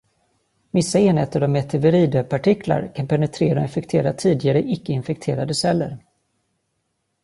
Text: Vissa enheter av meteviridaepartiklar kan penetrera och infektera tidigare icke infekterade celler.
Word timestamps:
Vissa 0.71 0.99
enheter 0.99 1.41
av 1.41 1.49
meteviridaepartiklar 1.49 2.91
kan 2.95 3.07
penetrera 3.07 3.59
och 3.59 3.63
infektera 3.65 4.13
tidigare 4.13 4.61
icke 4.63 4.93
infekterade 4.93 5.55
celler. 5.55 5.99